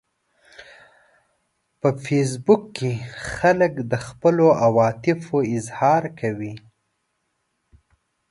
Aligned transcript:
په 1.79 1.89
فېسبوک 2.03 2.63
کې 2.77 2.91
خلک 3.33 3.73
د 3.91 3.93
خپلو 4.07 4.47
عواطفو 4.65 5.37
اظهار 5.57 6.03
کوي 6.19 6.53